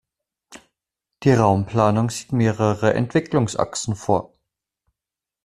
[1.21, 4.33] Die Raumplanung sieht mehrere Entwicklungsachsen vor.